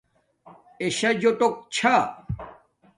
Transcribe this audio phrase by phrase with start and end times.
[0.81, 1.95] اݺ شݳ جݸٹݸک چھݳ.